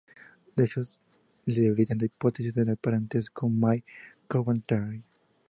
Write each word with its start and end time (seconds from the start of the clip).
Estos 0.55 0.63
hechos 0.65 0.99
debilitan 1.45 1.99
la 1.99 2.05
hipótesis 2.05 2.55
de 2.55 2.63
un 2.63 2.75
parentesco 2.75 3.47
May-Kwomtari. 3.49 5.03